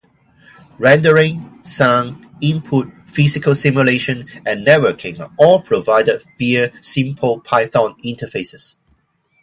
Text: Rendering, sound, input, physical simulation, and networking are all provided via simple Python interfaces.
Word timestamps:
Rendering, 0.79 1.59
sound, 1.61 2.25
input, 2.41 2.91
physical 3.05 3.53
simulation, 3.53 4.27
and 4.47 4.65
networking 4.65 5.19
are 5.19 5.31
all 5.37 5.61
provided 5.61 6.23
via 6.39 6.73
simple 6.81 7.39
Python 7.41 7.95
interfaces. 8.03 8.77